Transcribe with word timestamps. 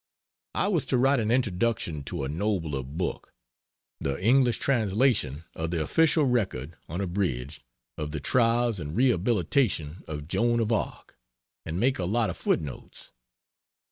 I 0.55 0.67
was 0.67 0.87
to 0.87 0.97
write 0.97 1.19
an 1.19 1.29
introduction 1.29 2.01
to 2.05 2.23
a 2.23 2.27
nobler 2.27 2.81
book 2.81 3.35
the 3.99 4.19
English 4.19 4.57
translation 4.57 5.43
of 5.53 5.69
the 5.69 5.79
Official 5.83 6.25
Record 6.25 6.75
(unabridged) 6.89 7.63
of 7.99 8.09
the 8.09 8.19
Trials 8.19 8.79
and 8.79 8.95
Rehabilitation 8.95 10.03
of 10.07 10.27
Joan 10.27 10.59
of 10.59 10.71
Arc, 10.71 11.19
and 11.67 11.79
make 11.79 11.99
a 11.99 12.05
lot 12.05 12.31
of 12.31 12.37
footnotes. 12.37 13.11